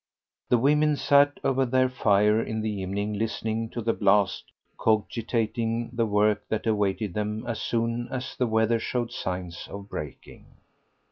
The 0.49 0.57
women 0.57 0.95
sat 0.95 1.39
over 1.43 1.63
their 1.63 1.87
fire 1.87 2.41
in 2.41 2.61
the 2.61 2.71
evening 2.71 3.13
listening 3.13 3.69
to 3.69 3.83
the 3.83 3.93
blast, 3.93 4.45
cogitating 4.75 5.91
the 5.93 6.07
work 6.07 6.43
that 6.49 6.65
awaited 6.65 7.13
them 7.13 7.45
as 7.45 7.61
soon 7.61 8.07
as 8.09 8.35
the 8.35 8.47
weather 8.47 8.79
showed 8.79 9.11
signs 9.11 9.67
of 9.69 9.89
breaking. 9.89 10.57